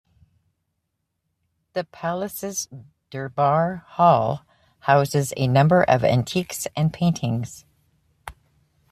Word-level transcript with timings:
The 1.73 1.83
palace's 1.83 2.67
Durbar 3.11 3.83
Hall 3.85 4.43
houses 4.79 5.31
a 5.37 5.47
number 5.47 5.83
of 5.83 6.03
antiques 6.03 6.65
and 6.75 6.91
paintings. 6.91 7.65